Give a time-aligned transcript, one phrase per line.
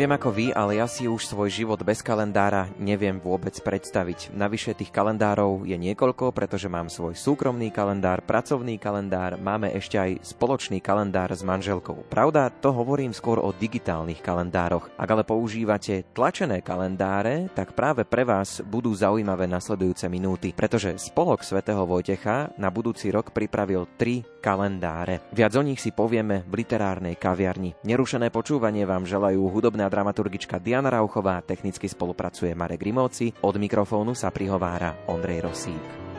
[0.00, 4.32] Neviem ako vy, ale ja si už svoj život bez kalendára neviem vôbec predstaviť.
[4.32, 10.24] Navyše tých kalendárov je niekoľko, pretože mám svoj súkromný kalendár, pracovný kalendár, máme ešte aj
[10.24, 12.08] spoločný kalendár s manželkou.
[12.08, 14.88] Pravda, to hovorím skôr o digitálnych kalendároch.
[14.96, 21.44] Ak ale používate tlačené kalendáre, tak práve pre vás budú zaujímavé nasledujúce minúty, pretože spolok
[21.44, 25.28] svätého Vojtecha na budúci rok pripravil tri kalendáre.
[25.36, 27.76] Viac o nich si povieme v literárnej kaviarni.
[27.84, 34.30] Nerušené počúvanie vám želajú hudobná dramaturgička Diana Rauchová, technicky spolupracuje Marek Grimovci, od mikrofónu sa
[34.30, 36.09] prihovára Ondrej Rosík.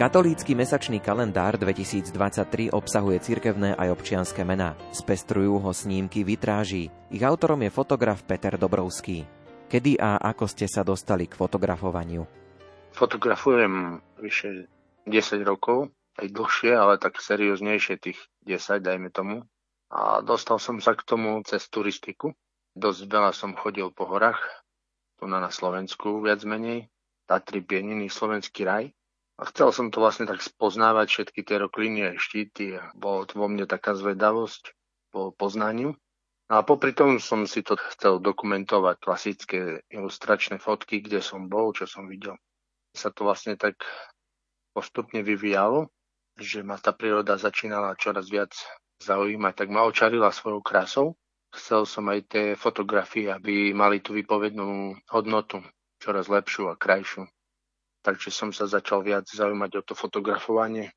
[0.00, 4.72] Katolícky mesačný kalendár 2023 obsahuje cirkevné aj občianské mená.
[4.96, 6.88] Spestrujú ho snímky vitráží.
[7.12, 9.28] Ich autorom je fotograf Peter Dobrovský.
[9.68, 12.24] Kedy a ako ste sa dostali k fotografovaniu?
[12.96, 14.72] Fotografujem vyše
[15.04, 18.16] 10 rokov, aj dlhšie, ale tak serióznejšie tých
[18.48, 19.44] 10, dajme tomu.
[19.92, 22.32] A dostal som sa k tomu cez turistiku.
[22.72, 24.40] Dosť veľa som chodil po horách,
[25.20, 26.88] tu na Slovensku viac menej.
[27.28, 28.96] Tatry, Pieniny, Slovenský raj.
[29.40, 32.76] A chcel som to vlastne tak spoznávať všetky tie rokliny a štíty.
[32.92, 34.76] Bolo vo mne taká zvedavosť
[35.08, 35.96] po poznaniu.
[36.52, 41.72] No a popri tom som si to chcel dokumentovať, klasické ilustračné fotky, kde som bol,
[41.72, 42.36] čo som videl.
[42.92, 43.80] Sa to vlastne tak
[44.76, 45.88] postupne vyvíjalo,
[46.36, 48.52] že ma tá príroda začínala čoraz viac
[49.00, 51.16] zaujímať, tak ma očarila svojou krásou.
[51.56, 55.64] Chcel som aj tie fotografie, aby mali tú vypovednú hodnotu,
[55.96, 57.24] čoraz lepšiu a krajšiu
[58.00, 60.92] takže som sa začal viac zaujímať o to fotografovanie.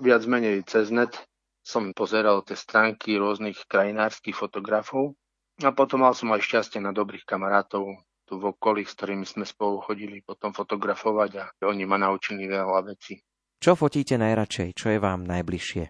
[0.00, 1.14] Viac menej cez net
[1.60, 5.14] som pozeral tie stránky rôznych krajinárskych fotografov
[5.60, 8.00] a potom mal som aj šťastie na dobrých kamarátov
[8.30, 12.86] tu v okolí, s ktorými sme spolu chodili potom fotografovať a oni ma naučili veľa
[12.86, 13.18] vecí.
[13.60, 14.72] Čo fotíte najradšej?
[14.72, 15.84] Čo je vám najbližšie?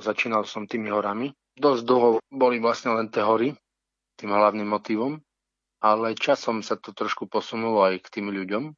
[0.00, 1.34] Začínal som tými horami.
[1.58, 3.52] Dosť dlho boli vlastne len tie hory,
[4.16, 5.20] tým hlavným motivom,
[5.84, 8.72] ale časom sa to trošku posunulo aj k tým ľuďom,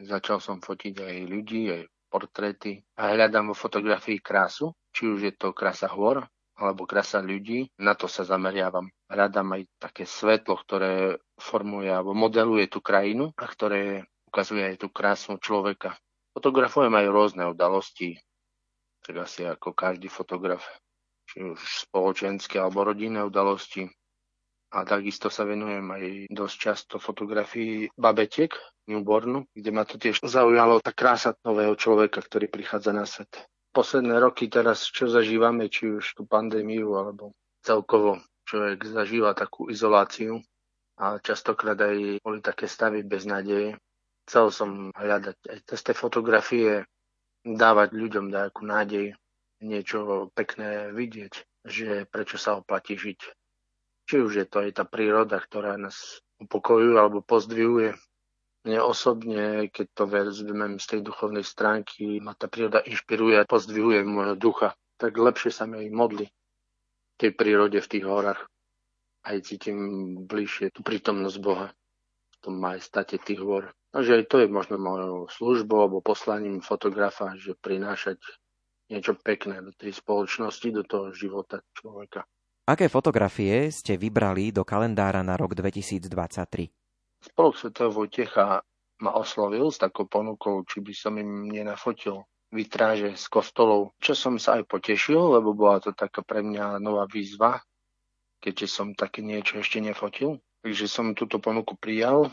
[0.00, 5.32] Začal som fotiť aj ľudí, aj portréty a hľadám vo fotografii krásu, či už je
[5.36, 6.24] to krása hôr,
[6.56, 8.88] alebo krása ľudí, na to sa zameriavam.
[9.12, 14.88] Hľadám aj také svetlo, ktoré formuje alebo modeluje tú krajinu a ktoré ukazuje aj tú
[14.88, 15.96] krásu človeka.
[16.32, 18.16] Fotografujem aj rôzne udalosti,
[19.04, 20.64] tak asi ako každý fotograf,
[21.28, 23.84] či už spoločenské alebo rodinné udalosti,
[24.70, 28.54] a takisto sa venujem aj dosť často fotografii babetiek,
[28.86, 33.30] newbornu, kde ma to tiež zaujalo tá krása nového človeka, ktorý prichádza na svet.
[33.70, 40.42] Posledné roky teraz, čo zažívame, či už tú pandémiu, alebo celkovo človek zažíva takú izoláciu
[40.98, 43.78] a častokrát aj boli také stavy bez nádeje.
[44.26, 46.86] Chcel som hľadať aj cez tie fotografie,
[47.42, 49.14] dávať ľuďom nejakú nádej,
[49.62, 51.34] niečo pekné vidieť,
[51.66, 53.39] že prečo sa oplatí žiť
[54.10, 57.94] či už je to aj tá príroda, ktorá nás upokojuje alebo pozdvihuje.
[58.66, 64.02] Mne osobne, keď to vezmem z tej duchovnej stránky, ma tá príroda inšpiruje a pozdvihuje
[64.02, 68.42] môjho ducha, tak lepšie sa mi modli v tej prírode, v tých horách.
[69.22, 69.78] Aj cítim
[70.26, 73.70] bližšie tú prítomnosť Boha v tom majestate tých hor.
[73.94, 78.18] Takže aj to je možno mojou službou alebo poslaním fotografa, že prinášať
[78.90, 82.26] niečo pekné do tej spoločnosti, do toho života človeka.
[82.70, 86.70] Aké fotografie ste vybrali do kalendára na rok 2023?
[87.18, 88.62] Spolok Svetého Vojtecha
[89.02, 92.22] ma oslovil s takou ponukou, či by som im nenafotil
[92.54, 97.10] vytráže z kostolov, čo som sa aj potešil, lebo bola to taká pre mňa nová
[97.10, 97.58] výzva,
[98.38, 100.38] keďže som také niečo ešte nefotil.
[100.62, 102.30] Takže som túto ponuku prijal.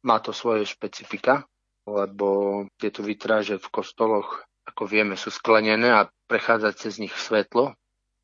[0.00, 1.44] Má to svoje špecifika,
[1.84, 7.76] lebo tieto vytráže v kostoloch, ako vieme, sú sklenené a prechádza cez nich svetlo,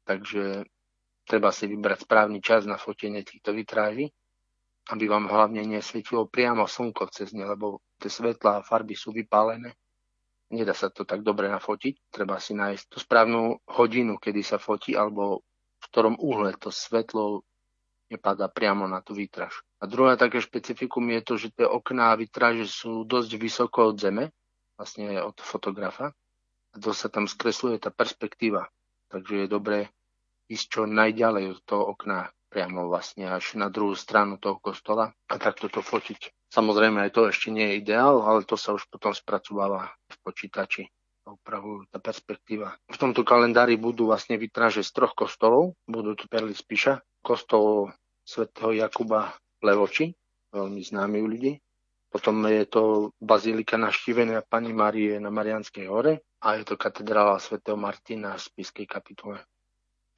[0.09, 0.65] takže
[1.29, 4.09] Treba si vybrať správny čas na fotenie týchto vitráží,
[4.89, 9.77] aby vám hlavne nesvietilo priamo slnko cez ne, lebo tie svetlá a farby sú vypálené.
[10.49, 12.09] Nedá sa to tak dobre nafotiť.
[12.09, 15.45] Treba si nájsť tú správnu hodinu, kedy sa fotí, alebo
[15.77, 17.45] v ktorom uhle to svetlo
[18.09, 19.53] nepadá priamo na tú výtraž.
[19.79, 24.01] A druhé také špecifikum je to, že tie okná a výtraže sú dosť vysoko od
[24.01, 24.33] zeme,
[24.81, 26.17] vlastne od fotografa.
[26.73, 28.73] A to sa tam skresluje tá perspektíva.
[29.13, 29.93] Takže je dobré
[30.49, 35.35] ísť čo najďalej od toho okna, priamo vlastne až na druhú stranu toho kostola a
[35.37, 36.33] takto to fotiť.
[36.49, 40.89] Samozrejme aj to ešte nie je ideál, ale to sa už potom spracováva v počítači
[41.29, 42.73] upravujú tá perspektíva.
[42.89, 45.77] V tomto kalendári budú vlastne vytráže z troch kostolov.
[45.85, 47.93] Budú tu perly spíša, kostol
[48.25, 50.17] svätého Jakuba Levoči,
[50.53, 51.53] veľmi známy u ľudí.
[52.09, 57.77] Potom je to bazilika naštívenia Pani Marie na Marianskej hore a je to katedrála svätého
[57.77, 59.45] Martina v Spiskej kapitule.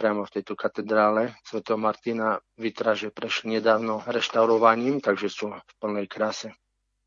[0.00, 6.56] Priamo v tejto katedrále svätého Martina vytraže prešli nedávno reštaurovaním, takže sú v plnej kráse.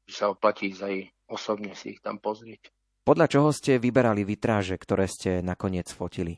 [0.05, 2.69] Že sa oplatí za ich osobne si ich tam pozrieť.
[3.01, 6.37] Podľa čoho ste vyberali vitráže, ktoré ste nakoniec fotili?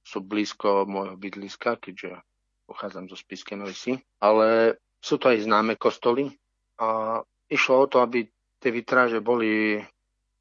[0.00, 2.24] Sú blízko môjho bydliska, keďže
[2.64, 6.32] pochádzam zo Spiskej Novej ale sú to aj známe kostoly
[6.80, 7.20] a
[7.52, 8.24] išlo o to, aby
[8.56, 9.76] tie vitráže boli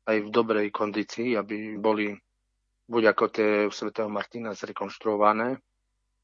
[0.07, 2.15] aj v dobrej kondícii, aby boli
[2.87, 5.59] buď ako tie u svätého Martina zrekonštruované,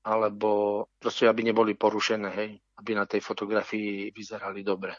[0.07, 2.49] alebo proste, aby neboli porušené, hej,
[2.79, 4.95] aby na tej fotografii vyzerali dobre.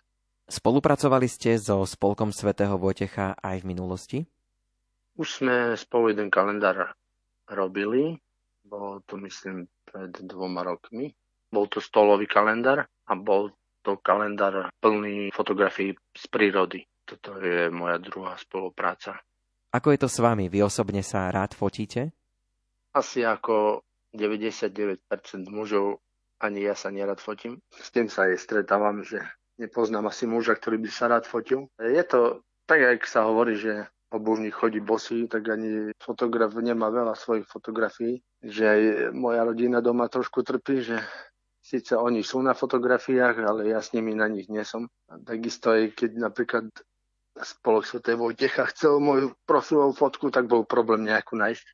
[0.48, 4.18] Spolupracovali ste so Spolkom svätého Vojtecha aj v minulosti?
[5.18, 6.96] Už sme spolu jeden kalendár
[7.48, 8.16] robili.
[8.64, 11.12] Bolo to, myslím, pred dvoma rokmi.
[11.48, 16.84] Bol to stolový kalendár a bol to kalendár plný fotografií z prírody.
[17.08, 19.20] Toto je moja druhá spolupráca.
[19.68, 20.48] Ako je to s vami?
[20.48, 22.16] Vy osobne sa rád fotíte?
[22.96, 23.84] Asi ako
[24.16, 25.04] 99%
[25.52, 26.00] mužov
[26.38, 27.58] ani ja sa nerad fotím.
[27.74, 29.18] S tým sa aj stretávam, že
[29.58, 31.66] nepoznám asi muža, ktorý by sa rád fotil.
[31.76, 37.12] Je to tak, jak sa hovorí, že obužník chodí bosý, tak ani fotograf nemá veľa
[37.12, 38.80] svojich fotografií, že aj
[39.12, 40.96] moja rodina doma trošku trpí, že
[41.60, 44.88] síce oni sú na fotografiách, ale ja s nimi na nich nie som.
[45.12, 46.72] A takisto aj keď napríklad
[47.42, 48.02] spolok Sv.
[48.02, 51.66] Vojtecha chcel moju profilovú fotku, tak bol problém nejakú nájsť.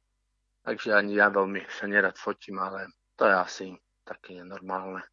[0.64, 2.88] Takže ani ja veľmi sa nerad fotím, ale
[3.20, 3.66] to je asi
[4.04, 5.04] také normálne.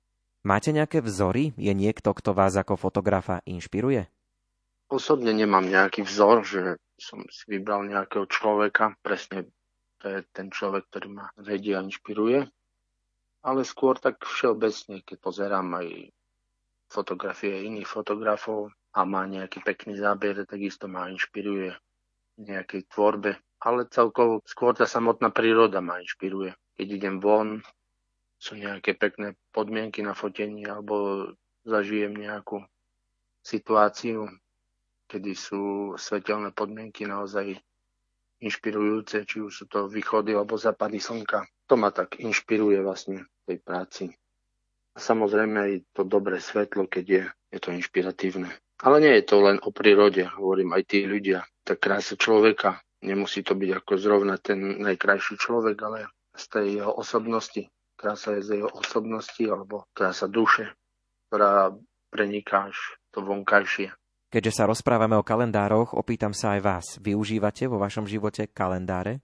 [0.41, 1.53] Máte nejaké vzory?
[1.53, 4.09] Je niekto, kto vás ako fotografa inšpiruje?
[4.89, 6.61] Osobne nemám nejaký vzor, že
[6.97, 8.97] som si vybral nejakého človeka.
[9.05, 9.47] Presne
[10.01, 12.49] to je ten človek, ktorý ma vedie a inšpiruje.
[13.45, 16.09] Ale skôr tak všeobecne, keď pozerám aj
[16.89, 21.75] fotografie iných fotografov a má nejaký pekný záber, takisto ma inšpiruje
[22.39, 23.39] nejakej tvorbe.
[23.61, 26.57] Ale celkovo skôr tá samotná príroda ma inšpiruje.
[26.75, 27.61] Keď idem von,
[28.41, 31.29] sú nejaké pekné podmienky na fotení alebo
[31.61, 32.65] zažijem nejakú
[33.45, 34.25] situáciu,
[35.05, 37.61] kedy sú svetelné podmienky naozaj
[38.41, 41.45] inšpirujúce, či už sú to východy alebo západy slnka.
[41.69, 44.03] To ma tak inšpiruje vlastne v tej práci.
[44.91, 47.23] A samozrejme aj to dobré svetlo, keď je,
[47.53, 48.49] je to inšpiratívne.
[48.81, 51.45] Ale nie je to len o prírode, hovorím aj tí ľudia.
[51.61, 56.93] Tá krása človeka, nemusí to byť ako zrovna ten najkrajší človek, ale z tej jeho
[56.97, 60.73] osobnosti, krása je z jeho osobnosti alebo krása duše,
[61.29, 61.69] ktorá
[62.09, 62.77] preniká až
[63.13, 63.93] to vonkajšie.
[64.31, 66.85] Keďže sa rozprávame o kalendároch, opýtam sa aj vás.
[67.03, 69.19] Využívate vo vašom živote kalendáre?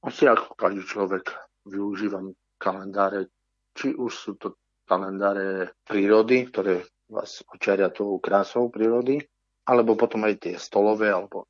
[0.00, 1.28] Asi ako každý človek
[1.68, 3.28] využívam kalendáre.
[3.76, 4.56] Či už sú to
[4.88, 9.22] kalendáre prírody, ktoré vás očaria tou krásou prírody,
[9.66, 11.46] alebo potom aj tie stolové, alebo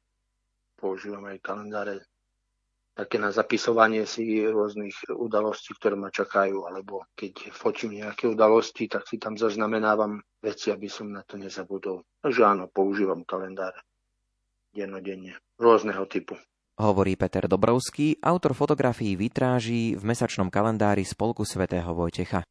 [0.77, 2.05] používam aj kalendáre
[2.97, 9.05] také na zapisovanie si rôznych udalostí, ktoré ma čakajú, alebo keď fotím nejaké udalosti, tak
[9.05, 12.01] si tam zaznamenávam veci, aby som na to nezabudol.
[12.25, 13.77] Takže áno, používam kalendár
[14.73, 16.41] dennodenne, rôzneho typu.
[16.77, 22.45] Hovorí Peter Dobrovský, autor fotografií vitráží v mesačnom kalendári Spolku svätého Vojtecha.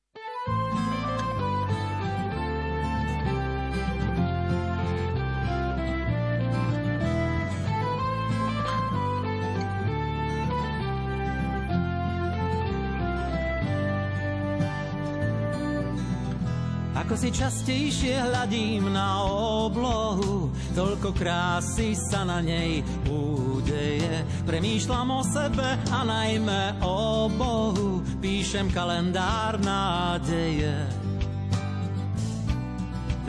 [17.05, 24.25] Ako si častejšie hľadím na oblohu, toľko krásy sa na nej údeje.
[24.41, 30.73] Premýšľam o sebe a najmä o Bohu, píšem kalendár nádeje.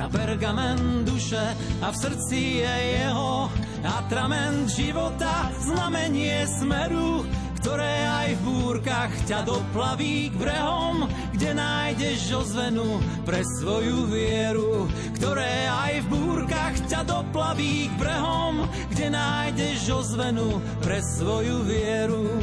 [0.01, 1.45] Na pergamen duše
[1.85, 3.53] a v srdci je jeho
[3.85, 7.29] atrament života, znamenie smeru,
[7.67, 14.87] ktoré aj v búrkach ťa doplaví k brehom, kde nájdeš ozvenu pre svoju vieru.
[15.19, 22.39] Ktoré aj v búrkach ťa doplaví k brehom, kde nájdeš ozvenu pre svoju vieru.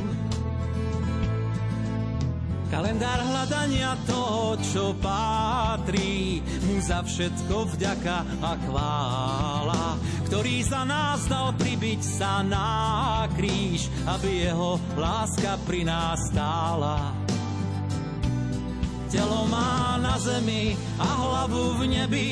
[2.73, 9.85] Kalendár hľadania toho, čo patrí, mu za všetko vďaka a chvála,
[10.25, 17.13] ktorý za nás dal pribiť sa na kríž, aby jeho láska pri nás stála
[19.13, 22.29] telo má na zemi a hlavu v nebi.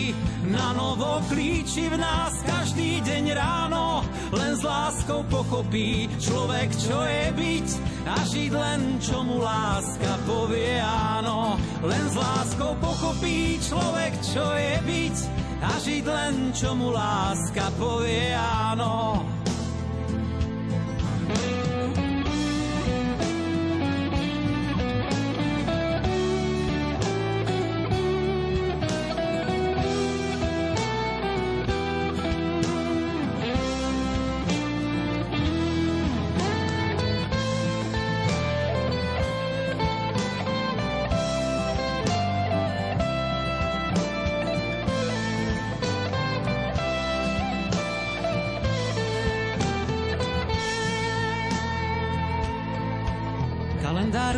[0.50, 4.02] Na novo klíči v nás každý deň ráno,
[4.34, 7.68] len s láskou pochopí človek, čo je byť
[8.10, 11.62] a žiť len, čo mu láska povie áno.
[11.86, 15.18] Len s láskou pochopí človek, čo je byť
[15.62, 19.22] a žiť len, čo mu láska povie áno.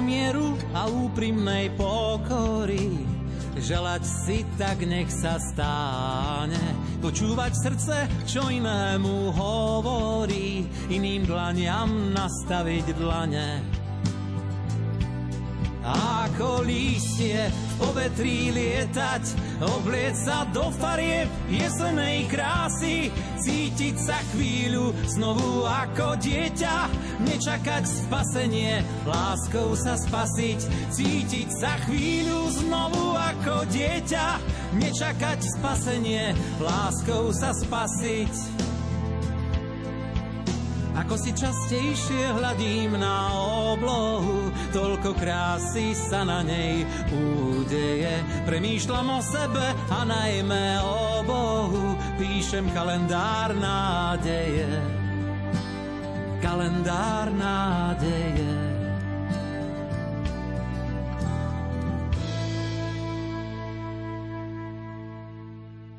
[0.01, 3.01] Mieru a úprimnej pokory.
[3.53, 6.57] Želať si tak nech sa stáne,
[7.01, 13.49] počúvať srdce, čo inému hovorí, iným dlaniam nastaviť dlane.
[15.83, 19.23] Ako lístie v povetrí lietať,
[19.63, 26.75] obliec sa do farieb jesenej krásy, cítiť sa chvíľu znovu ako dieťa,
[27.23, 30.59] nečakať spasenie, láskou sa spasiť,
[30.91, 34.27] cítiť sa chvíľu znovu ako dieťa,
[34.79, 38.62] nečakať spasenie, láskou sa spasiť.
[40.93, 43.33] Ako si častejšie hľadím na
[43.73, 48.21] oblohu, toľko krásy sa na nej údeje.
[48.45, 54.69] Premýšľam o sebe a najmä o Bohu, píšem kalendár nádeje.
[56.39, 58.62] Kalendár nádeje.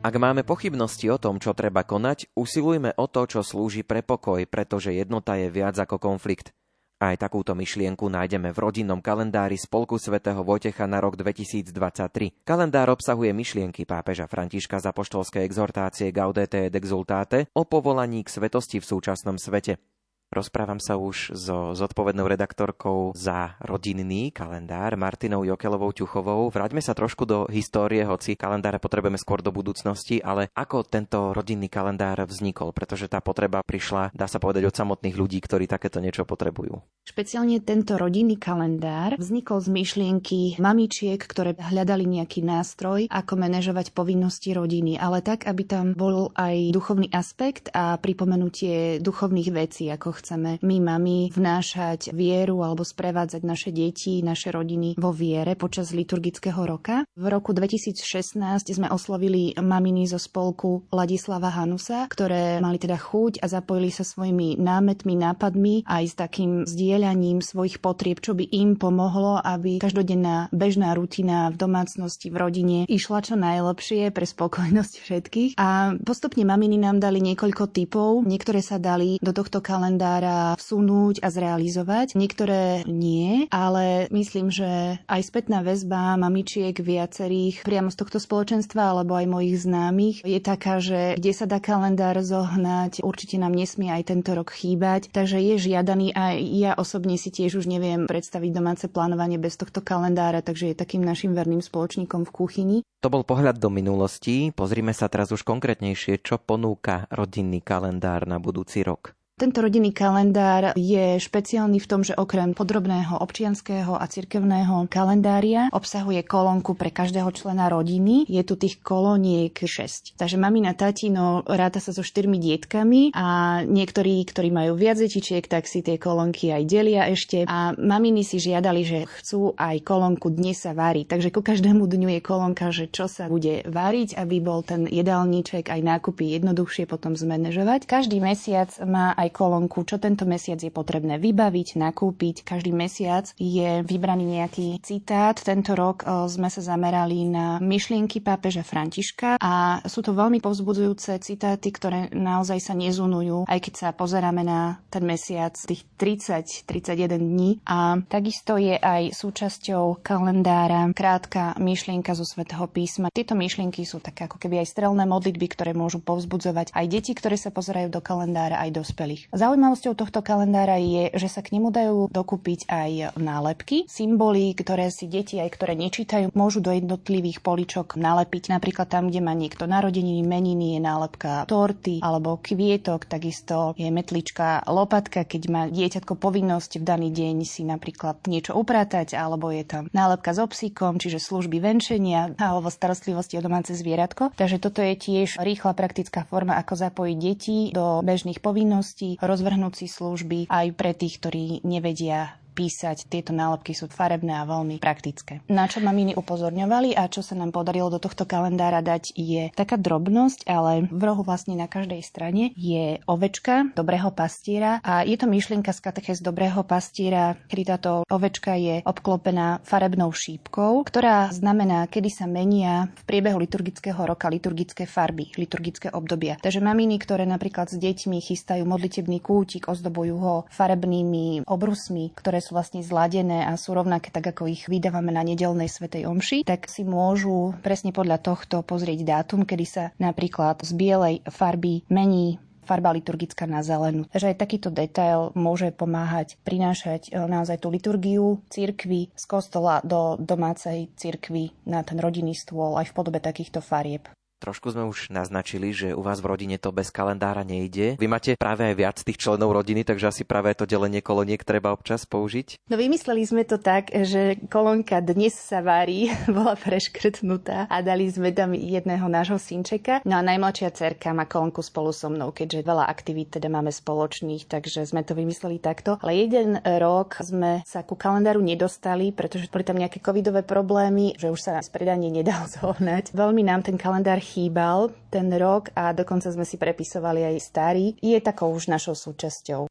[0.04, 4.44] Ak máme pochybnosti o tom, čo treba konať, usilujme o to, čo slúži pre pokoj,
[4.44, 6.52] pretože jednota je viac ako konflikt.
[7.00, 12.44] Aj takúto myšlienku nájdeme v rodinnom kalendári Spolku svätého Vojtecha na rok 2023.
[12.44, 18.84] Kalendár obsahuje myšlienky pápeža Františka za poštolské exhortácie Gaudete et Exultate o povolaní k svetosti
[18.84, 19.93] v súčasnom svete.
[20.34, 26.50] Rozprávam sa už so zodpovednou redaktorkou za rodinný kalendár Martinou Jokelovou Ťuchovou.
[26.50, 31.70] Vráťme sa trošku do histórie, hoci kalendáre potrebujeme skôr do budúcnosti, ale ako tento rodinný
[31.70, 36.26] kalendár vznikol, pretože tá potreba prišla, dá sa povedať, od samotných ľudí, ktorí takéto niečo
[36.26, 36.82] potrebujú.
[37.06, 44.50] Špeciálne tento rodinný kalendár vznikol z myšlienky mamičiek, ktoré hľadali nejaký nástroj, ako manažovať povinnosti
[44.50, 50.56] rodiny, ale tak, aby tam bol aj duchovný aspekt a pripomenutie duchovných vecí, ako chceme
[50.64, 57.04] my mami vnášať vieru alebo sprevádzať naše deti, naše rodiny vo viere počas liturgického roka.
[57.12, 58.40] V roku 2016
[58.72, 64.56] sme oslovili maminy zo spolku Ladislava Hanusa, ktoré mali teda chuť a zapojili sa svojimi
[64.56, 70.96] námetmi, nápadmi aj s takým zdieľaním svojich potrieb, čo by im pomohlo, aby každodenná bežná
[70.96, 75.50] rutina v domácnosti, v rodine išla čo najlepšie pre spokojnosť všetkých.
[75.60, 78.24] A postupne maminy nám dali niekoľko typov.
[78.24, 82.14] Niektoré sa dali do tohto kalendára kalendára vsunúť a zrealizovať.
[82.14, 89.18] Niektoré nie, ale myslím, že aj spätná väzba mamičiek viacerých priamo z tohto spoločenstva alebo
[89.18, 94.14] aj mojich známych je taká, že kde sa dá kalendár zohnať, určite nám nesmie aj
[94.14, 98.86] tento rok chýbať, takže je žiadaný a ja osobne si tiež už neviem predstaviť domáce
[98.86, 102.78] plánovanie bez tohto kalendára, takže je takým našim verným spoločníkom v kuchyni.
[103.02, 104.48] To bol pohľad do minulosti.
[104.54, 109.12] Pozrime sa teraz už konkrétnejšie, čo ponúka rodinný kalendár na budúci rok.
[109.34, 116.22] Tento rodinný kalendár je špeciálny v tom, že okrem podrobného občianského a cirkevného kalendária obsahuje
[116.22, 118.30] kolónku pre každého člena rodiny.
[118.30, 120.14] Je tu tých kolóniek 6.
[120.14, 125.66] Takže mamina, tatino ráta sa so štyrmi dietkami a niektorí, ktorí majú viac detičiek, tak
[125.66, 127.42] si tie kolónky aj delia ešte.
[127.50, 131.10] A maminy si žiadali, že chcú aj kolónku dnes sa váriť.
[131.10, 135.74] Takže ku každému dňu je kolónka, že čo sa bude váriť, aby bol ten jedálniček
[135.74, 137.90] aj nákupy jednoduchšie potom zmanéžovať.
[137.90, 142.44] Každý mesiac má aj aj kolónku, čo tento mesiac je potrebné vybaviť, nakúpiť.
[142.44, 145.32] Každý mesiac je vybraný nejaký citát.
[145.34, 151.72] Tento rok sme sa zamerali na myšlienky pápeža Františka a sú to veľmi povzbudzujúce citáty,
[151.72, 157.50] ktoré naozaj sa nezunujú, aj keď sa pozeráme na ten mesiac tých 30-31 dní.
[157.64, 163.08] A takisto je aj súčasťou kalendára krátka myšlienka zo svätého písma.
[163.08, 167.38] Tieto myšlienky sú také ako keby aj strelné modlitby, ktoré môžu povzbudzovať aj deti, ktoré
[167.38, 168.70] sa pozerajú do kalendára, aj
[169.14, 169.30] dospelých.
[169.34, 175.06] Zaujímavosťou tohto kalendára je, že sa k nemu dajú dokúpiť aj nálepky, symboly, ktoré si
[175.06, 178.50] deti aj ktoré nečítajú, môžu do jednotlivých poličok nalepiť.
[178.50, 184.64] Napríklad tam, kde má niekto narodeniny, meniny, je nálepka torty alebo kvietok, takisto je metlička
[184.66, 189.82] lopatka, keď má dieťatko povinnosť v daný deň si napríklad niečo upratať, alebo je tam
[189.92, 194.32] nálepka s obsíkom, čiže služby venčenia alebo starostlivosti o domáce zvieratko.
[194.34, 199.86] Takže toto je tiež rýchla praktická forma, ako zapojiť deti do bežných povinností, rozvrhnúť si
[199.86, 203.10] služby aj pre tých, ktorí nevedia písať.
[203.10, 205.42] Tieto nálepky sú farebné a veľmi praktické.
[205.50, 209.74] Na čo maminy upozorňovali a čo sa nám podarilo do tohto kalendára dať je taká
[209.74, 215.26] drobnosť, ale v rohu vlastne na každej strane je ovečka dobrého pastiera a je to
[215.26, 222.10] myšlienka z katechez dobrého pastiera, kedy táto ovečka je obklopená farebnou šípkou, ktorá znamená, kedy
[222.12, 226.36] sa menia v priebehu liturgického roka liturgické farby, liturgické obdobia.
[226.38, 232.52] Takže maminy, ktoré napríklad s deťmi chystajú modlitebný kútik, ozdobujú ho farebnými obrusmi, ktoré sú
[232.52, 236.84] vlastne zladené a sú rovnaké tak, ako ich vydávame na nedelnej svetej omši, tak si
[236.84, 243.44] môžu presne podľa tohto pozrieť dátum, kedy sa napríklad z bielej farby mení farba liturgická
[243.44, 244.08] na zelenú.
[244.08, 250.16] Takže aj takýto detail môže pomáhať prinášať e, naozaj tú liturgiu cirkvy z kostola do
[250.16, 254.08] domácej cirkvy na ten rodinný stôl aj v podobe takýchto farieb.
[254.44, 257.96] Trošku sme už naznačili, že u vás v rodine to bez kalendára nejde.
[257.96, 261.72] Vy máte práve aj viac tých členov rodiny, takže asi práve to delenie koloniek treba
[261.72, 262.68] občas použiť.
[262.68, 268.36] No vymysleli sme to tak, že kolónka dnes sa varí, bola preškrtnutá a dali sme
[268.36, 270.04] tam jedného nášho synčeka.
[270.04, 274.44] No a najmladšia cerka má kolónku spolu so mnou, keďže veľa aktivít teda máme spoločných,
[274.44, 275.96] takže sme to vymysleli takto.
[276.04, 281.32] Ale jeden rok sme sa ku kalendáru nedostali, pretože boli tam nejaké covidové problémy, že
[281.32, 283.16] už sa nás predanie nedal zohnať.
[283.16, 288.18] Veľmi nám ten kalendár chýbal ten rok a dokonca sme si prepisovali aj starý, je
[288.18, 289.70] takou už našou súčasťou.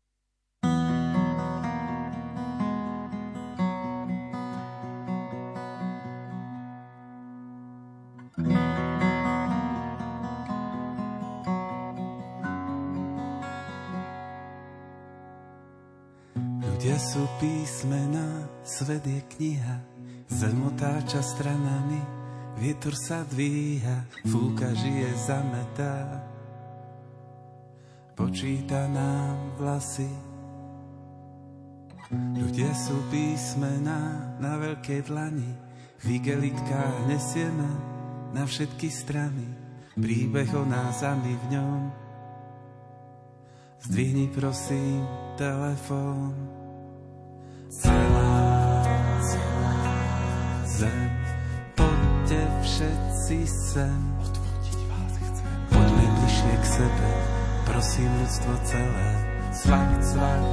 [16.63, 19.75] Ľudia sú písmená, svet je kniha,
[20.31, 22.22] zem otáča stranami,
[22.53, 26.21] Vietor sa dvíha, fúka, žije, zametá.
[28.13, 30.09] Počíta nám vlasy.
[32.13, 35.51] Ľudia sú písmená na veľkej dlani,
[36.05, 37.69] v igelitkách nesieme
[38.37, 39.49] na všetky strany.
[39.97, 41.81] Príbeh o nás a my v ňom.
[43.89, 45.01] Zdvihni prosím
[45.41, 46.37] telefón.
[47.73, 48.37] Celá,
[49.25, 49.75] celá
[50.69, 51.22] zem
[52.33, 53.99] Poďte všetci sem.
[54.17, 55.53] Odvodiť vás chcem.
[55.69, 57.09] Poďme bližšie k sebe,
[57.69, 59.09] prosím ľudstvo celé.
[59.53, 60.45] Cvak, cvak,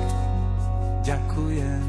[1.09, 1.85] ďakujem.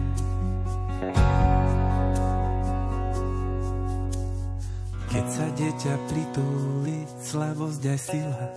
[5.12, 8.48] Keď sa dieťa pritúli, slavosť aj sila,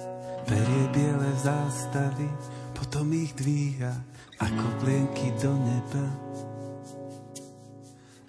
[0.46, 2.30] berie biele zástavy,
[2.78, 3.90] potom ich dvíha
[4.38, 6.06] ako plienky do neba.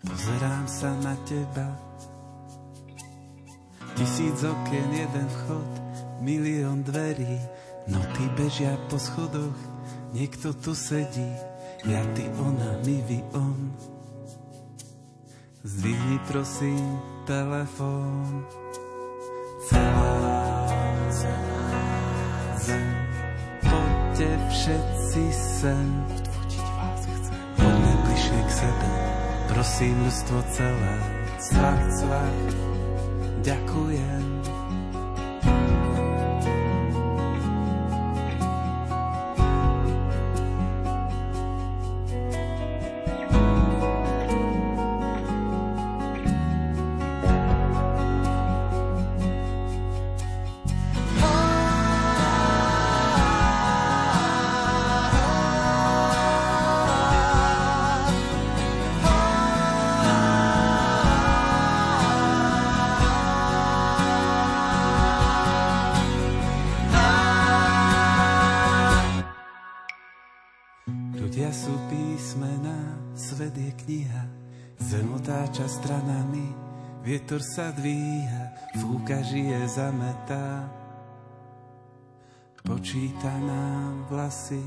[0.02, 1.85] Pozerám sa na teba,
[3.96, 5.72] Tisíc okien, jeden vchod,
[6.20, 7.40] milión dverí,
[7.88, 9.56] noty bežia po schodoch,
[10.12, 11.32] niekto tu sedí,
[11.88, 13.72] ja, ty, ona, my, vy, on.
[15.64, 18.44] Zdvihni prosím telefón.
[19.66, 20.68] Celá,
[21.10, 21.74] celá
[22.60, 22.90] zem,
[23.64, 25.88] poďte všetci sem.
[26.76, 27.40] Vás chcem.
[27.58, 28.90] Poďme bližšie k sebe,
[29.50, 30.96] prosím ľudstvo celé.
[31.40, 32.75] Cvak, cvak,
[33.46, 34.35] ďakujem.
[72.46, 72.78] Písmena,
[73.16, 74.24] svet je kniha,
[74.78, 76.54] zem otáča stranami,
[77.02, 80.70] vietor sa dvíha, fúka žije zametá.
[82.62, 84.62] Počíta nám vlasy,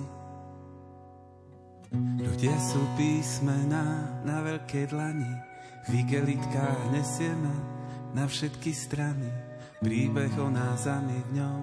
[1.94, 5.34] ľudia sú písmena na veľké dlani,
[5.86, 7.54] v igelitkách nesieme
[8.10, 9.30] na všetky strany,
[9.82, 11.62] príbeh o nás a my v ňom.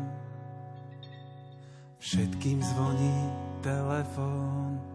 [1.99, 3.19] Všetkým zvoní
[3.59, 4.94] telefón.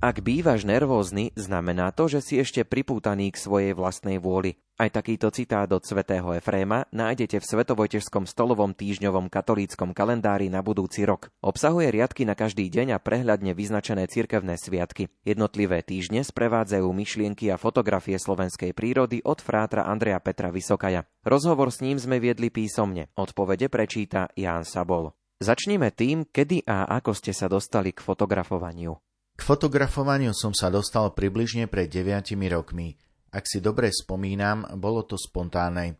[0.00, 4.56] Ak bývaš nervózny, znamená to, že si ešte pripútaný k svojej vlastnej vôli.
[4.80, 11.04] Aj takýto citát od svätého Efréma nájdete v Svetovojtežskom stolovom týždňovom katolíckom kalendári na budúci
[11.04, 11.28] rok.
[11.44, 15.12] Obsahuje riadky na každý deň a prehľadne vyznačené cirkevné sviatky.
[15.20, 21.04] Jednotlivé týždne sprevádzajú myšlienky a fotografie slovenskej prírody od frátra Andreja Petra Vysokaja.
[21.28, 23.12] Rozhovor s ním sme viedli písomne.
[23.20, 25.12] Odpovede prečíta Ján Sabol.
[25.44, 28.96] Začnime tým, kedy a ako ste sa dostali k fotografovaniu.
[29.40, 33.00] K fotografovaniu som sa dostal približne pred 9 rokmi.
[33.32, 35.96] Ak si dobre spomínam, bolo to spontánne.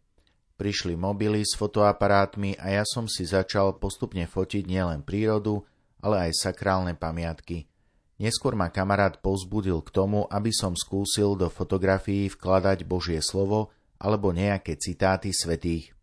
[0.60, 5.64] Prišli mobily s fotoaparátmi a ja som si začal postupne fotiť nielen prírodu,
[6.04, 7.64] ale aj sakrálne pamiatky.
[8.20, 14.36] Neskôr ma kamarát povzbudil k tomu, aby som skúsil do fotografií vkladať Božie slovo alebo
[14.36, 15.96] nejaké citáty svetých.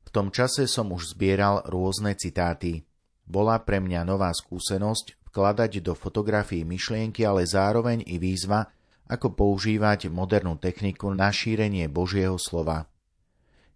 [0.00, 2.88] V tom čase som už zbieral rôzne citáty.
[3.28, 8.68] Bola pre mňa nová skúsenosť, vkladať do fotografií myšlienky, ale zároveň i výzva,
[9.08, 12.92] ako používať modernú techniku na šírenie Božieho slova.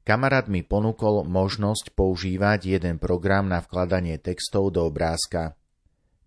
[0.05, 5.57] Kamarát mi ponúkol možnosť používať jeden program na vkladanie textov do obrázka.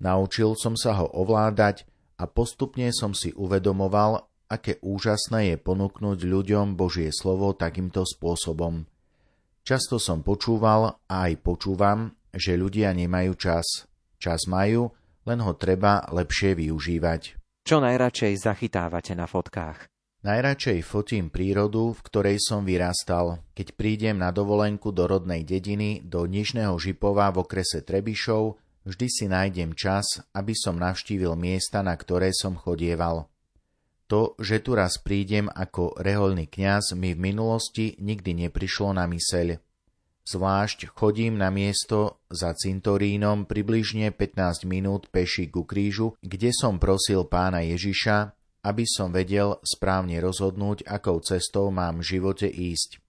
[0.01, 1.87] Naučil som sa ho ovládať
[2.19, 8.83] a postupne som si uvedomoval, aké úžasné je ponúknuť ľuďom Božie slovo takýmto spôsobom.
[9.63, 13.85] Často som počúval a aj počúvam, že ľudia nemajú čas.
[14.19, 14.91] Čas majú,
[15.27, 17.39] len ho treba lepšie využívať.
[17.65, 19.89] Čo najradšej zachytávate na fotkách?
[20.19, 23.39] Najradšej fotím prírodu, v ktorej som vyrastal.
[23.55, 29.25] Keď prídem na dovolenku do rodnej dediny, do Nižného Žipova v okrese Trebišov, vždy si
[29.31, 33.31] nájdem čas, aby som navštívil miesta, na ktoré som chodieval.
[34.11, 39.55] To, že tu raz prídem ako reholný kňaz, mi v minulosti nikdy neprišlo na myseľ.
[40.29, 47.25] Zvlášť chodím na miesto za cintorínom približne 15 minút peši ku krížu, kde som prosil
[47.25, 53.01] pána Ježiša, aby som vedel správne rozhodnúť, akou cestou mám v živote ísť.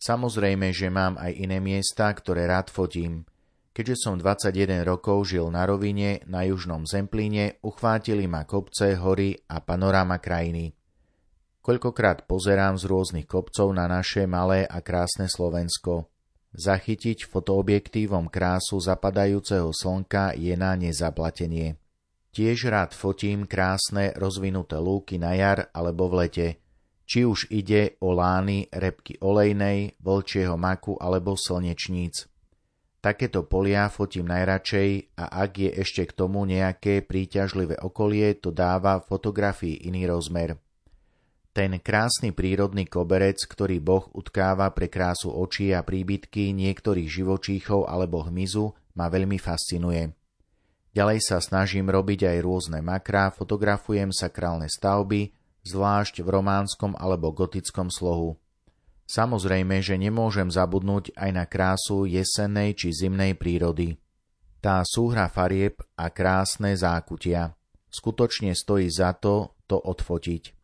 [0.00, 3.28] Samozrejme, že mám aj iné miesta, ktoré rád fotím.
[3.76, 9.60] Keďže som 21 rokov žil na rovine na južnom Zemplíne, uchvátili ma kopce, hory a
[9.60, 10.72] panoráma krajiny.
[11.60, 16.08] Koľkokrát pozerám z rôznych kopcov na naše malé a krásne Slovensko.
[16.52, 21.80] Zachytiť fotoobjektívom krásu zapadajúceho slnka je na nezaplatenie.
[22.32, 26.48] Tiež rád fotím krásne rozvinuté lúky na jar alebo v lete,
[27.08, 32.28] či už ide o lány, repky olejnej, vlčieho maku alebo slnečníc.
[33.02, 39.00] Takéto polia fotím najradšej a ak je ešte k tomu nejaké príťažlivé okolie, to dáva
[39.00, 40.56] fotografii iný rozmer.
[41.52, 48.24] Ten krásny prírodný koberec, ktorý Boh utkáva pre krásu očí a príbytky niektorých živočíchov alebo
[48.24, 50.16] hmyzu, ma veľmi fascinuje.
[50.96, 55.36] Ďalej sa snažím robiť aj rôzne makrá, fotografujem sakrálne stavby,
[55.68, 58.40] zvlášť v románskom alebo gotickom slohu.
[59.04, 64.00] Samozrejme, že nemôžem zabudnúť aj na krásu jesennej či zimnej prírody.
[64.64, 67.52] Tá súhra farieb a krásne zákutia.
[67.92, 70.61] Skutočne stojí za to to odfotiť.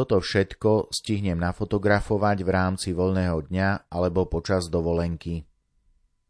[0.00, 5.44] Toto všetko stihnem nafotografovať v rámci voľného dňa alebo počas dovolenky.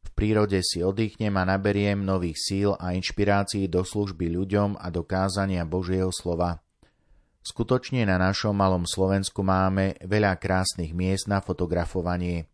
[0.03, 5.07] V prírode si oddychnem a naberiem nových síl a inšpirácií do služby ľuďom a do
[5.07, 6.59] kázania Božieho slova.
[7.47, 12.51] Skutočne na našom malom Slovensku máme veľa krásnych miest na fotografovanie.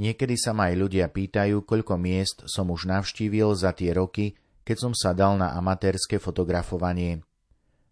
[0.00, 4.32] Niekedy sa ma aj ľudia pýtajú, koľko miest som už navštívil za tie roky,
[4.64, 7.27] keď som sa dal na amatérske fotografovanie.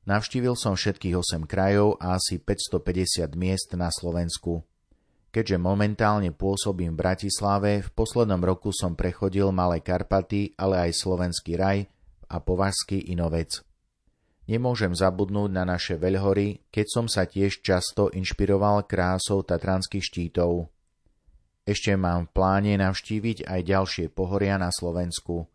[0.06, 4.62] Navštívil som všetkých 8 krajov a asi 550 miest na Slovensku.
[5.34, 11.58] Keďže momentálne pôsobím v Bratislave, v poslednom roku som prechodil Malé Karpaty, ale aj Slovenský
[11.58, 11.90] raj
[12.30, 13.66] a Považský Inovec.
[14.46, 20.70] Nemôžem zabudnúť na naše veľhory, keď som sa tiež často inšpiroval krásou tatranských štítov.
[21.66, 25.50] Ešte mám v pláne navštíviť aj ďalšie pohoria na Slovensku.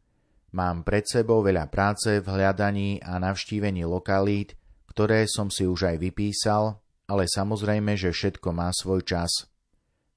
[0.52, 4.60] Mám pred sebou veľa práce v hľadaní a navštívení lokalít,
[4.92, 9.32] ktoré som si už aj vypísal, ale samozrejme, že všetko má svoj čas–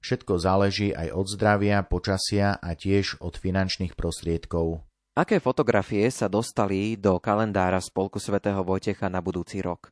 [0.05, 4.85] Všetko záleží aj od zdravia, počasia a tiež od finančných prostriedkov.
[5.17, 9.89] Aké fotografie sa dostali do kalendára Spolku svätého Vojtecha na budúci rok?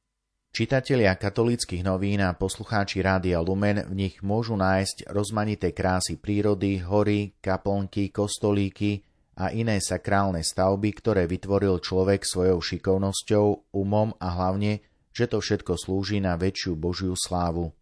[0.54, 7.34] Čitatelia katolíckých novín a poslucháči Rádia Lumen v nich môžu nájsť rozmanité krásy prírody, hory,
[7.42, 9.02] kaplnky, kostolíky
[9.34, 15.78] a iné sakrálne stavby, ktoré vytvoril človek svojou šikovnosťou, umom a hlavne, že to všetko
[15.78, 17.74] slúži na väčšiu Božiu slávu.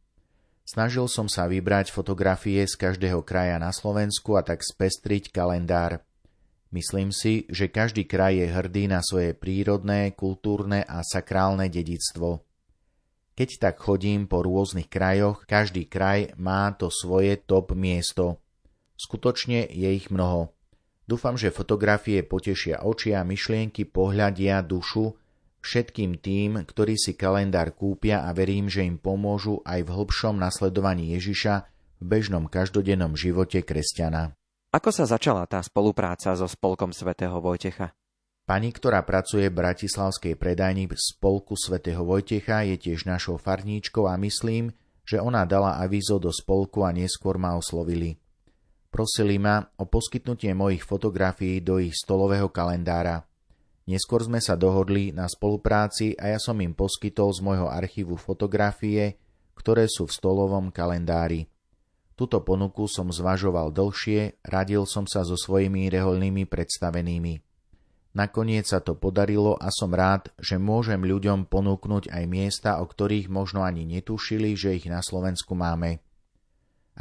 [0.68, 6.00] Snažil som sa vybrať fotografie z každého kraja na Slovensku a tak spestriť kalendár.
[6.72, 12.48] Myslím si, že každý kraj je hrdý na svoje prírodné, kultúrne a sakrálne dedictvo.
[13.36, 18.40] Keď tak chodím po rôznych krajoch, každý kraj má to svoje top miesto.
[18.96, 20.56] Skutočne je ich mnoho.
[21.12, 25.12] Dúfam, že fotografie potešia oči a myšlienky, pohľadia, dušu
[25.60, 31.12] všetkým tým, ktorí si kalendár kúpia a verím, že im pomôžu aj v hlbšom nasledovaní
[31.19, 31.54] Ježiša
[32.00, 34.32] v bežnom každodennom živote kresťana.
[34.71, 37.91] Ako sa začala tá spolupráca so Spolkom svätého Vojtecha?
[38.47, 44.71] Pani, ktorá pracuje v bratislavskej predajni Spolku svätého Vojtecha, je tiež našou farníčkou a myslím,
[45.04, 48.15] že ona dala avízo do spolku a neskôr ma oslovili.
[48.91, 53.23] Prosili ma o poskytnutie mojich fotografií do ich stolového kalendára–
[53.89, 59.17] Neskôr sme sa dohodli na spolupráci a ja som im poskytol z môjho archívu fotografie,
[59.58, 61.49] ktoré sú v stolovom kalendári.
[62.13, 67.41] Tuto ponuku som zvažoval dlhšie, radil som sa so svojimi reholnými predstavenými.
[68.15, 73.32] Nakoniec sa to podarilo a som rád, že môžem ľuďom ponúknuť aj miesta, o ktorých
[73.32, 76.04] možno ani netušili, že ich na Slovensku máme.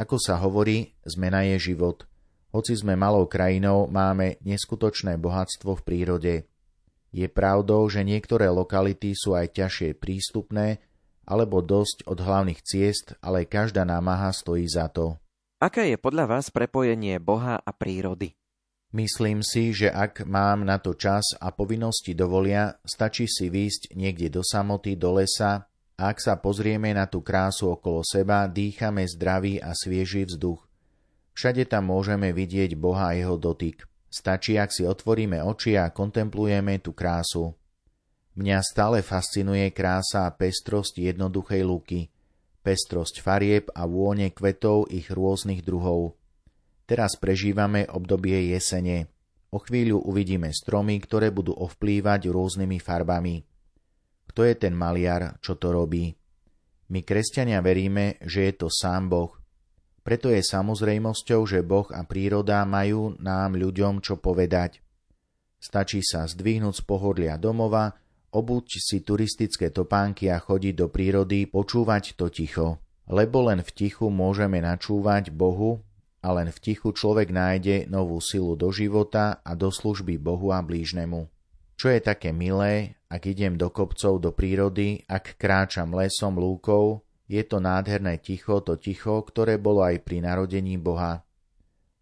[0.01, 2.09] Ako sa hovorí, zmena je život.
[2.57, 6.35] Hoci sme malou krajinou, máme neskutočné bohatstvo v prírode–
[7.11, 10.79] je pravdou, že niektoré lokality sú aj ťažšie prístupné
[11.27, 15.19] alebo dosť od hlavných ciest, ale každá námaha stojí za to.
[15.63, 18.35] Aké je podľa vás prepojenie Boha a prírody?
[18.91, 24.35] Myslím si, že ak mám na to čas a povinnosti dovolia, stačí si výjsť niekde
[24.35, 25.70] do samoty, do lesa
[26.01, 30.65] ak sa pozrieme na tú krásu okolo seba, dýchame zdravý a svieži vzduch.
[31.37, 33.85] Všade tam môžeme vidieť Boha a jeho dotyk.
[34.09, 37.53] Stačí, ak si otvoríme oči a kontemplujeme tú krásu.
[38.35, 42.09] Mňa stále fascinuje krása a pestrosť jednoduchej luky,
[42.65, 46.17] pestrosť farieb a vône kvetov ich rôznych druhov.
[46.89, 49.13] Teraz prežívame obdobie jesene.
[49.53, 53.50] O chvíľu uvidíme stromy, ktoré budú ovplývať rôznymi farbami.
[54.31, 56.15] Kto je ten maliar, čo to robí?
[56.95, 59.41] My, kresťania, veríme, že je to sám Boh,
[60.01, 64.81] preto je samozrejmosťou, že Boh a príroda majú nám ľuďom čo povedať.
[65.61, 67.93] Stačí sa zdvihnúť z pohodlia domova,
[68.33, 72.81] obuť si turistické topánky a chodiť do prírody, počúvať to ticho.
[73.13, 75.85] Lebo len v tichu môžeme načúvať Bohu
[76.25, 80.65] a len v tichu človek nájde novú silu do života a do služby Bohu a
[80.65, 81.29] blížnemu.
[81.81, 87.41] Čo je také milé, ak idem do kopcov, do prírody, ak kráčam lesom, lúkou, je
[87.41, 91.25] to nádherné ticho, to ticho, ktoré bolo aj pri narodení Boha.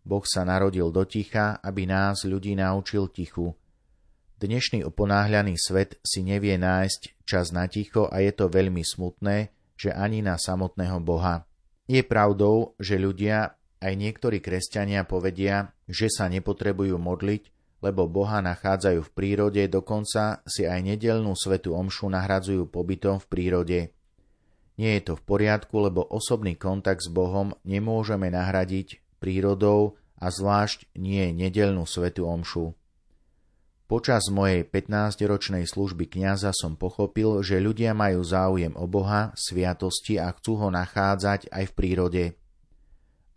[0.02, 3.54] Boh sa narodil do ticha, aby nás, ľudí, naučil tichu.
[4.42, 9.94] Dnešný oponáhľaný svet si nevie nájsť čas na ticho a je to veľmi smutné, že
[9.94, 11.46] ani na samotného Boha.
[11.86, 19.00] Je pravdou, že ľudia, aj niektorí kresťania povedia, že sa nepotrebujú modliť, lebo Boha nachádzajú
[19.06, 23.80] v prírode, dokonca si aj nedelnú svetu omšu nahradzujú pobytom v prírode.
[24.78, 30.90] Nie je to v poriadku, lebo osobný kontakt s Bohom nemôžeme nahradiť prírodou a zvlášť
[30.94, 32.78] nie nedelnú svetu omšu.
[33.88, 40.28] Počas mojej 15-ročnej služby kňaza som pochopil, že ľudia majú záujem o Boha, sviatosti a
[40.36, 42.24] chcú ho nachádzať aj v prírode.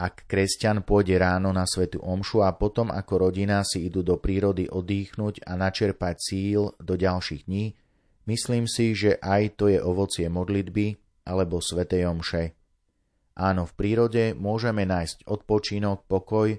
[0.02, 4.66] Ak kresťan pôjde ráno na svetu omšu a potom ako rodina si idú do prírody
[4.66, 7.78] oddychnúť a načerpať síl do ďalších dní,
[8.26, 10.98] myslím si, že aj to je ovocie modlitby,
[11.30, 12.58] alebo svätej omše.
[13.38, 16.58] Áno, v prírode môžeme nájsť odpočinok, pokoj,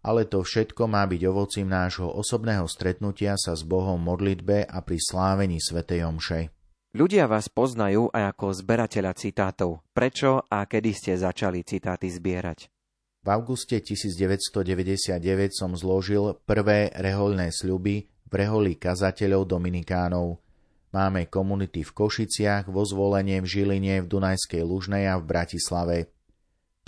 [0.00, 4.96] ale to všetko má byť ovocím nášho osobného stretnutia sa s Bohom modlitbe a pri
[4.96, 6.48] slávení svätej omše.
[6.96, 9.84] Ľudia vás poznajú aj ako zberateľa citátov.
[9.92, 12.77] Prečo a kedy ste začali citáty zbierať?
[13.28, 15.20] V auguste 1999
[15.52, 20.40] som zložil prvé rehoľné sľuby v reholi kazateľov Dominikánov.
[20.96, 26.08] Máme komunity v Košiciach, vo Zvolenie, v Žiline, v Dunajskej Lužnej a v Bratislave.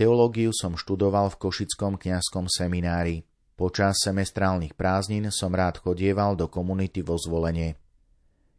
[0.00, 3.20] Teológiu som študoval v Košickom kňazskom seminári.
[3.53, 7.76] Počas semestrálnych prázdnin som rád chodieval do komunity vo Zvolenie.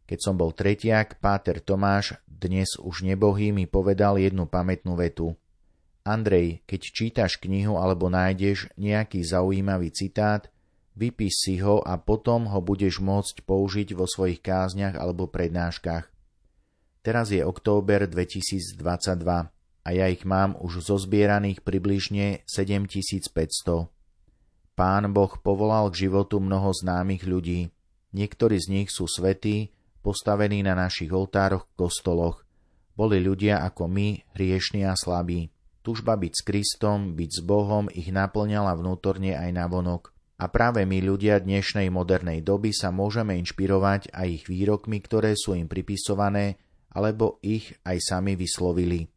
[0.06, 5.34] Keď som bol tretiak, páter Tomáš, dnes už nebohý, mi povedal jednu pamätnú vetu.
[6.02, 10.50] Andrej, keď čítaš knihu alebo nájdeš nejaký zaujímavý citát,
[10.98, 16.10] vypíš si ho a potom ho budeš môcť použiť vo svojich kázniach alebo prednáškach.
[17.02, 18.82] Teraz je október 2022
[19.82, 23.90] a ja ich mám už zozbieraných približne 7500.
[24.78, 27.70] Pán Boh povolal k životu mnoho známych ľudí.
[28.14, 32.42] Niektorí z nich sú svetí, postavení na našich oltároch v kostoloch.
[32.98, 35.50] Boli ľudia ako my, hriešni a slabí.
[35.82, 40.14] Tužba byť s Kristom, byť s Bohom ich naplňala vnútorne aj navonok.
[40.38, 45.58] A práve my ľudia dnešnej modernej doby sa môžeme inšpirovať aj ich výrokmi, ktoré sú
[45.58, 46.62] im pripisované,
[46.94, 49.10] alebo ich aj sami vyslovili.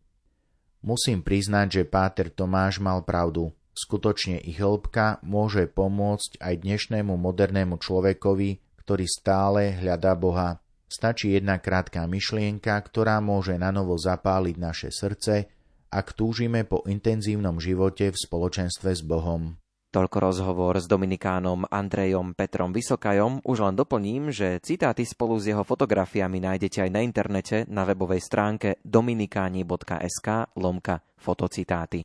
[0.82, 3.54] Musím priznať, že Páter Tomáš mal pravdu.
[3.78, 10.62] Skutočne ich hĺbka môže pomôcť aj dnešnému modernému človekovi, ktorý stále hľadá Boha.
[10.86, 15.55] Stačí jedna krátka myšlienka, ktorá môže nanovo zapáliť naše srdce
[15.90, 19.58] ak túžime po intenzívnom živote v spoločenstve s Bohom.
[19.96, 23.40] Toľko rozhovor s Dominikánom Andrejom Petrom Vysokajom.
[23.48, 28.20] Už len doplním, že citáty spolu s jeho fotografiami nájdete aj na internete na webovej
[28.20, 32.04] stránke dominikáni.sk lomka fotocitáty.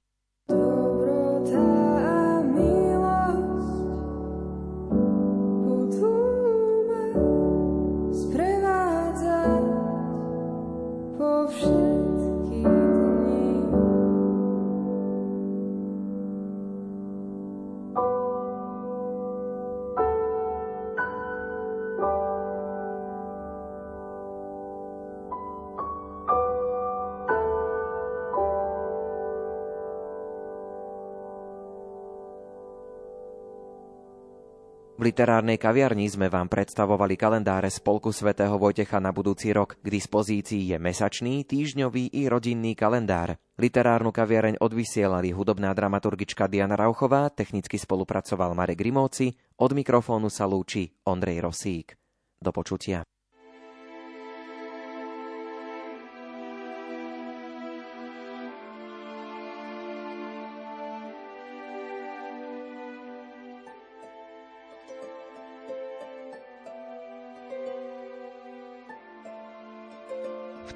[35.00, 39.80] V literárnej kaviarni sme vám predstavovali kalendáre Spolku svätého Vojtecha na budúci rok.
[39.80, 43.32] K dispozícii je mesačný, týždňový i rodinný kalendár.
[43.56, 50.92] Literárnu kaviareň odvysielali hudobná dramaturgička Diana Rauchová, technicky spolupracoval Marek Grimovci, od mikrofónu sa lúči
[51.08, 51.96] Ondrej Rosík.
[52.36, 53.00] Do počutia.